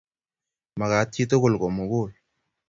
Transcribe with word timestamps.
Magat 0.79 1.09
chi 1.13 1.23
togul 1.29 1.53
ko 1.61 1.67
mugul 1.75 2.11